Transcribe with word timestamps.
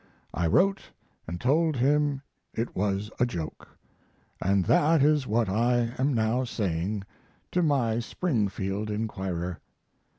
I 0.33 0.47
wrote 0.47 0.81
and 1.27 1.39
told 1.39 1.75
him 1.75 2.23
it 2.55 2.75
was 2.75 3.11
a 3.19 3.25
joke 3.27 3.77
and 4.41 4.65
that 4.65 5.03
is 5.03 5.27
what 5.27 5.47
I 5.47 5.93
am 5.99 6.15
now 6.15 6.43
saying 6.43 7.03
to 7.51 7.61
my 7.61 7.99
Springfield 7.99 8.89
inquirer. 8.89 9.59